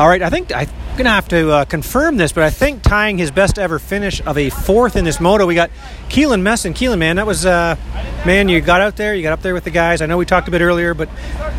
[0.00, 2.82] All right, I think I'm going to have to uh, confirm this, but I think
[2.82, 5.70] tying his best ever finish of a fourth in this moto, we got
[6.08, 6.72] Keylan Meston.
[6.72, 7.76] Keylan, man, that was, uh,
[8.24, 10.00] man, you got out there, you got up there with the guys.
[10.00, 11.10] I know we talked a bit earlier, but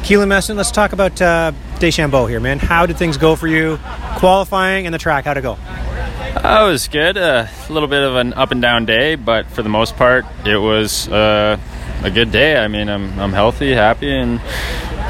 [0.02, 2.58] Keylan Meston, let's talk about uh, Deschambault here, man.
[2.58, 3.78] How did things go for you?
[4.18, 5.60] Qualifying and the track, how'd it go?
[5.62, 7.18] Uh, it was good.
[7.18, 10.26] Uh, a little bit of an up and down day, but for the most part,
[10.48, 11.60] it was uh,
[12.02, 12.58] a good day.
[12.58, 14.42] I mean, I'm, I'm healthy, happy, and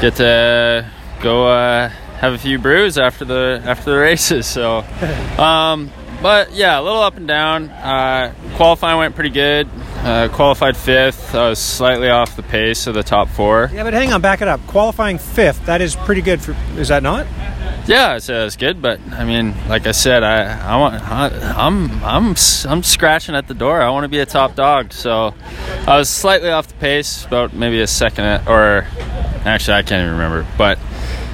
[0.02, 0.86] get to
[1.22, 1.90] go uh,
[2.22, 4.46] have a few brews after the after the races.
[4.46, 4.78] So,
[5.38, 5.90] um,
[6.22, 7.68] but yeah, a little up and down.
[7.68, 9.68] Uh, qualifying went pretty good.
[9.96, 11.34] Uh, qualified fifth.
[11.34, 13.70] I was slightly off the pace of the top four.
[13.72, 14.64] Yeah, but hang on, back it up.
[14.68, 16.56] Qualifying fifth, that is pretty good for.
[16.76, 17.26] Is that not?
[17.86, 21.28] Yeah, it's, uh, it's good, but I mean, like I said, I I want I,
[21.56, 22.36] I'm I'm
[22.68, 23.82] I'm scratching at the door.
[23.82, 25.34] I want to be a top dog, so
[25.88, 28.86] I was slightly off the pace, about maybe a second or
[29.44, 30.78] actually I can't even remember, but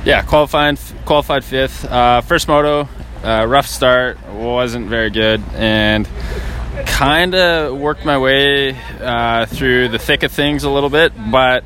[0.05, 1.85] yeah, qualified qualified fifth.
[1.85, 2.89] Uh, first moto,
[3.23, 6.09] uh, rough start, wasn't very good, and
[6.87, 11.65] kind of worked my way uh, through the thick of things a little bit, but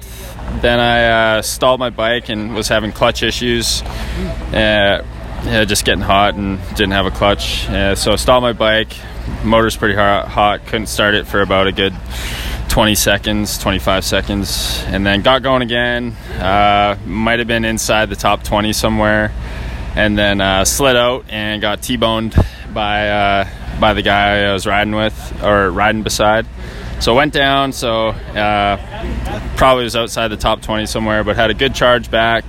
[0.61, 3.83] then I uh, stalled my bike and was having clutch issues.
[3.83, 5.05] Uh,
[5.44, 7.67] yeah, just getting hot and didn't have a clutch.
[7.98, 8.94] So I stalled my bike.
[9.44, 10.67] Motor's pretty hot, hot.
[10.67, 11.94] Couldn't start it for about a good
[12.72, 16.12] 20 seconds, 25 seconds, and then got going again.
[16.38, 19.30] Uh, might have been inside the top 20 somewhere,
[19.94, 22.34] and then uh, slid out and got T-boned
[22.72, 26.46] by uh, by the guy I was riding with or riding beside.
[26.98, 27.74] So went down.
[27.74, 28.78] So uh,
[29.58, 32.42] probably was outside the top 20 somewhere, but had a good charge back.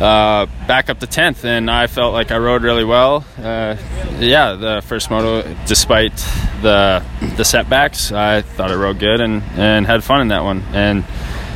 [0.00, 3.24] Uh, back up to 10th, and I felt like I rode really well.
[3.38, 3.76] Uh,
[4.18, 6.14] yeah, the first moto, despite
[6.60, 7.02] the
[7.36, 10.62] the setbacks, I thought I rode good and, and had fun in that one.
[10.72, 11.02] And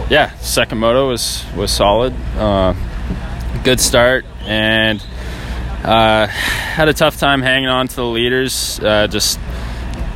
[0.08, 2.14] yeah, second moto was was solid.
[2.36, 2.74] Uh,
[3.62, 5.04] good start, and
[5.84, 8.80] uh, had a tough time hanging on to the leaders.
[8.80, 9.38] Uh, just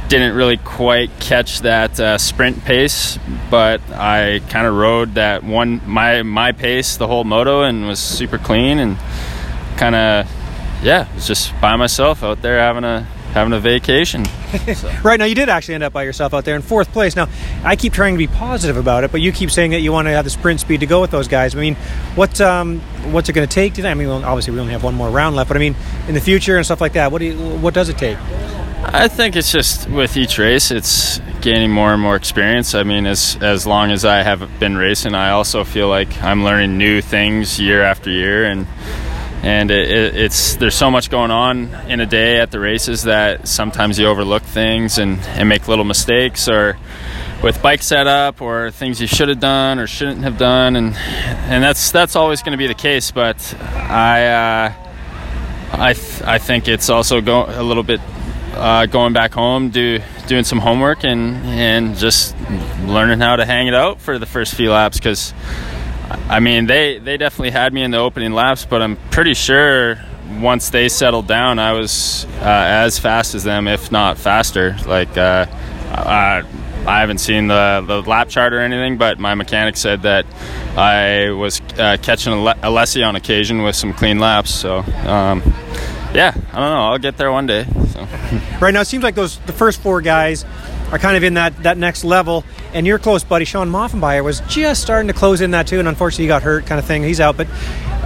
[0.09, 3.19] didn't really quite catch that uh, sprint pace,
[3.51, 7.98] but I kind of rode that one my my pace the whole moto and was
[7.98, 8.98] super clean and
[9.77, 10.31] kind of
[10.83, 13.01] yeah, was just by myself out there having a
[13.33, 14.25] having a vacation.
[14.77, 14.89] So.
[15.03, 17.17] right now, you did actually end up by yourself out there in fourth place.
[17.17, 17.29] Now,
[17.64, 20.07] I keep trying to be positive about it, but you keep saying that you want
[20.07, 21.57] to have the sprint speed to go with those guys.
[21.57, 21.75] I mean,
[22.14, 22.79] what um,
[23.11, 23.91] what's it going to take today?
[23.91, 25.75] I mean, well, obviously we only have one more round left, but I mean,
[26.07, 28.17] in the future and stuff like that, what do you, what does it take?
[28.86, 32.74] I think it's just with each race, it's gaining more and more experience.
[32.74, 36.45] I mean, as as long as I have been racing, I also feel like I'm
[36.45, 38.67] learning new things year after year, and
[39.42, 43.48] and it, it's there's so much going on in a day at the races that
[43.48, 46.78] sometimes you overlook things and, and make little mistakes or
[47.42, 51.64] with bike setup or things you should have done or shouldn't have done, and and
[51.64, 53.11] that's that's always going to be the case.
[53.11, 54.27] But I.
[54.27, 54.72] Uh,
[55.77, 58.01] I, th- I think it's also go- a little bit
[58.57, 62.37] uh, going back home, do doing some homework and and just
[62.85, 65.35] learning how to hang it out for the first few laps because
[66.29, 69.98] I mean they they definitely had me in the opening laps, but I'm pretty sure
[70.41, 74.77] once they settled down, I was uh, as fast as them, if not faster.
[74.87, 75.47] Like uh,
[75.91, 76.43] I,
[76.87, 80.27] I haven't seen the, the lap chart or anything, but my mechanic said that
[80.77, 84.53] I was uh, catching Alessi on occasion with some clean laps.
[84.55, 84.79] So.
[85.07, 85.43] Um,
[86.14, 86.91] yeah, I don't know.
[86.91, 87.67] I'll get there one day.
[87.92, 88.01] So.
[88.61, 90.45] right now, it seems like those the first four guys
[90.92, 94.41] are kind of in that, that next level, and your close buddy Shawn Maffenbeier was
[94.42, 97.02] just starting to close in that too, and unfortunately he got hurt, kind of thing.
[97.02, 97.48] He's out, but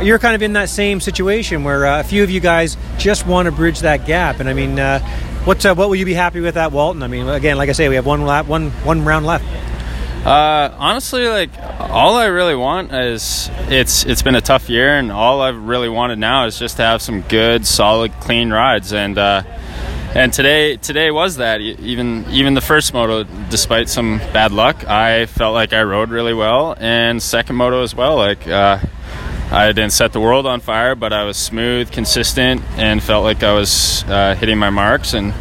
[0.02, 3.26] you're kind of in that same situation where uh, a few of you guys just
[3.26, 4.40] want to bridge that gap.
[4.40, 5.00] And I mean, uh,
[5.44, 7.02] what uh, what will you be happy with at Walton?
[7.02, 9.44] I mean, again, like I say, we have one lap, one one round left.
[10.28, 11.48] Uh, honestly, like
[11.80, 15.88] all I really want is it's it's been a tough year, and all I've really
[15.88, 19.42] wanted now is just to have some good, solid, clean rides, and uh,
[20.14, 21.62] and today today was that.
[21.62, 26.34] Even even the first moto, despite some bad luck, I felt like I rode really
[26.34, 28.16] well, and second moto as well.
[28.16, 28.80] Like uh,
[29.50, 33.42] I didn't set the world on fire, but I was smooth, consistent, and felt like
[33.42, 35.32] I was uh, hitting my marks and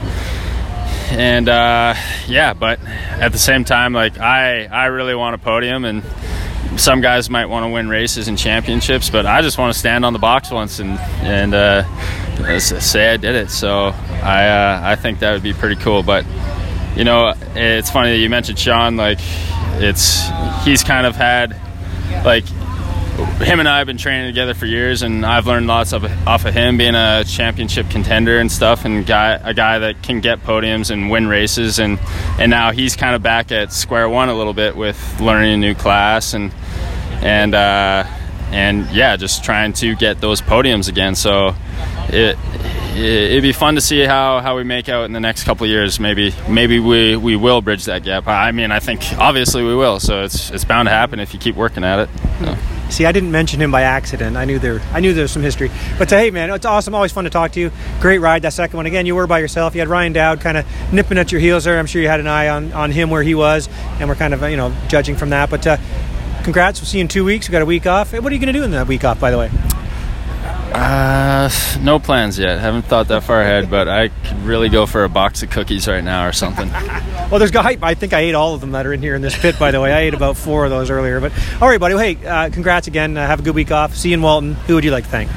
[1.09, 1.95] and uh,
[2.27, 6.03] yeah, but at the same time, like I, I really want a podium, and
[6.79, 10.05] some guys might want to win races and championships, but I just want to stand
[10.05, 13.49] on the box once and and uh, say I did it.
[13.49, 13.93] So
[14.23, 16.03] I, uh, I think that would be pretty cool.
[16.03, 16.25] But
[16.95, 18.97] you know, it's funny that you mentioned Sean.
[18.97, 19.19] Like,
[19.79, 20.27] it's
[20.63, 21.59] he's kind of had
[22.25, 22.45] like
[23.39, 26.45] him and I have been training together for years, and I've learned lots of, off
[26.45, 30.43] of him being a championship contender and stuff, and guy a guy that can get
[30.43, 31.99] podiums and win races, and
[32.39, 35.57] and now he's kind of back at square one a little bit with learning a
[35.57, 36.51] new class and
[37.21, 38.05] and uh,
[38.51, 41.15] and yeah, just trying to get those podiums again.
[41.15, 41.53] So
[42.09, 42.37] it,
[42.95, 45.67] it would be fun to see how, how we make out in the next couple
[45.67, 45.99] years.
[45.99, 48.27] Maybe maybe we, we will bridge that gap.
[48.27, 49.99] I mean, I think obviously we will.
[49.99, 52.09] So it's it's bound to happen if you keep working at it.
[52.39, 52.57] So.
[52.89, 54.37] See, I didn't mention him by accident.
[54.37, 55.69] I knew there I knew there was some history.
[55.97, 56.95] But uh, hey, man, it's awesome.
[56.95, 57.71] Always fun to talk to you.
[57.99, 58.85] Great ride that second one.
[58.85, 59.75] Again, you were by yourself.
[59.75, 61.77] You had Ryan Dowd kind of nipping at your heels there.
[61.77, 63.67] I'm sure you had an eye on, on him where he was,
[63.99, 65.49] and we're kind of you know judging from that.
[65.49, 65.77] But uh,
[66.43, 66.79] congrats.
[66.79, 67.49] We'll see you in two weeks.
[67.49, 68.13] We got a week off.
[68.13, 69.51] What are you going to do in that week off, by the way?
[70.73, 71.49] Uh,
[71.81, 72.59] no plans yet.
[72.59, 75.87] Haven't thought that far ahead, but I could really go for a box of cookies
[75.87, 76.69] right now or something.
[76.71, 79.21] well, there's I, I think I ate all of them that are in here in
[79.21, 79.57] this pit.
[79.57, 81.19] By the way, I ate about four of those earlier.
[81.19, 81.31] But
[81.61, 81.95] all right, buddy.
[81.95, 83.17] Well, hey, uh, congrats again.
[83.17, 83.95] Uh, have a good week off.
[83.95, 84.53] See you in Walton.
[84.53, 85.31] Who would you like to thank?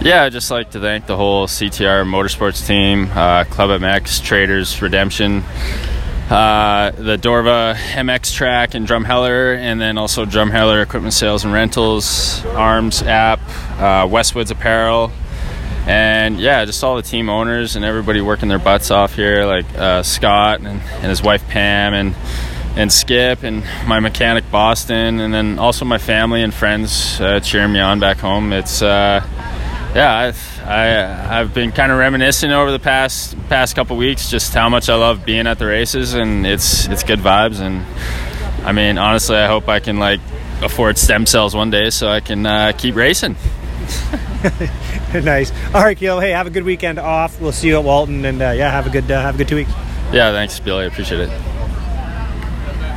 [0.00, 4.80] Yeah, I'd just like to thank the whole CTR Motorsports team, uh, Club MX, Traders,
[4.80, 5.42] Redemption,
[6.30, 12.44] uh, the Dorva MX track in Drumheller, and then also Drumheller Equipment Sales and Rentals,
[12.46, 13.40] Arms app,
[13.78, 15.10] uh, Westwoods Apparel,
[15.86, 19.64] and yeah, just all the team owners and everybody working their butts off here, like
[19.74, 22.14] uh, Scott and, and, his wife Pam and
[22.76, 27.72] and Skip and my mechanic Boston, and then also my family and friends uh, cheering
[27.72, 28.52] me on back home.
[28.52, 29.26] It's uh,
[29.94, 34.52] yeah, I've I, I've been kind of reminiscing over the past past couple weeks just
[34.54, 37.60] how much I love being at the races, and it's it's good vibes.
[37.60, 37.84] And
[38.66, 40.20] I mean, honestly, I hope I can like
[40.62, 43.36] afford stem cells one day so I can uh, keep racing.
[45.14, 45.50] nice.
[45.74, 46.20] All right, Keel.
[46.20, 47.40] Hey, have a good weekend off.
[47.40, 49.48] We'll see you at Walton, and uh, yeah, have a good uh, have a good
[49.48, 49.72] two weeks.
[50.12, 50.84] Yeah, thanks, Billy.
[50.84, 51.30] I appreciate it.